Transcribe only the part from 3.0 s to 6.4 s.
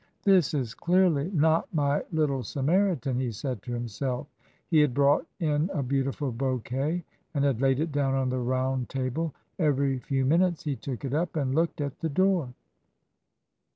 he said to himself. He had brought in a beautiful